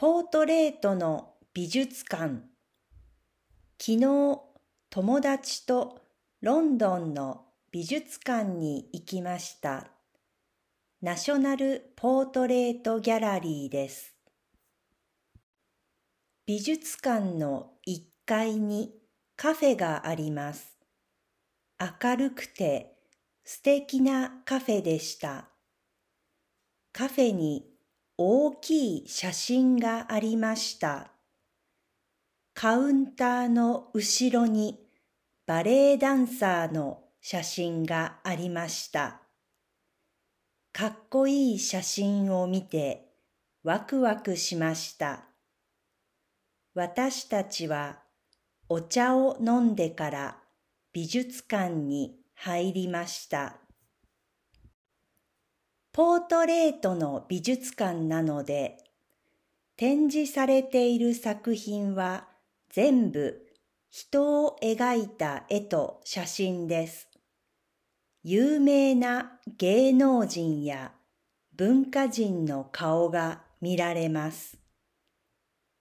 [0.00, 2.42] ポートレートの美術館。
[3.80, 4.40] 昨日
[4.90, 5.98] 友達と
[6.40, 9.88] ロンドンの美術館に行きました。
[11.02, 14.14] ナショナルポートレートギャラリーです。
[16.46, 18.92] 美術館の1階に
[19.34, 20.78] カフェがあります。
[21.80, 22.94] 明るくて
[23.42, 25.48] 素敵なカフェでした。
[26.92, 27.67] カフェに
[28.20, 31.12] 大きい写真がありました。
[32.52, 34.76] カウンターの後ろに
[35.46, 39.22] バレエダンサーの写真がありました。
[40.72, 43.06] かっこいい写真を見て
[43.62, 45.26] ワクワクしました。
[46.74, 48.00] 私たちは
[48.68, 50.38] お茶を飲んでから
[50.92, 53.67] 美術館に入りました。
[55.98, 58.76] ポートレートの美術館なので、
[59.76, 62.28] 展示されている作品は
[62.70, 63.44] 全部
[63.90, 67.08] 人を描いた絵と写真です。
[68.22, 70.92] 有名な芸能人や
[71.56, 74.56] 文化人の顔が見られます。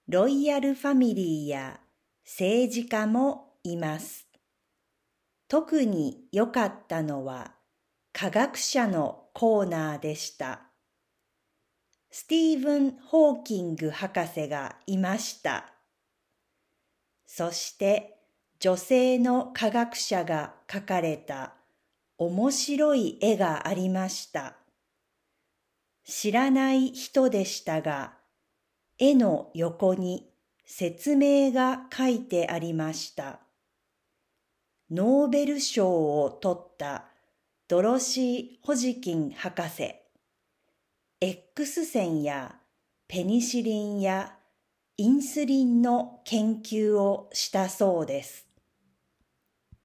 [0.08, 1.80] ロイヤルファミリーや
[2.26, 4.26] 政治家もいます。
[5.48, 7.54] 特に良かったのは
[8.14, 10.62] 科学者のコーナーでした。
[12.10, 15.76] スティーブン・ホーキング博士がいました。
[17.28, 18.18] そして
[18.60, 21.54] 女性の科学者が描かれた
[22.18, 24.56] 面白い絵がありました。
[26.04, 28.16] 知らない人でしたが、
[28.98, 30.32] 絵の横に
[30.66, 33.42] 説明が書いてありました。
[34.90, 37.12] ノーベル賞を取った
[37.70, 39.94] ドロシー・ホジキン博士、
[41.20, 42.56] X 線や
[43.10, 44.38] ペニシリンや
[44.96, 48.47] インスリンの研究をしたそうです。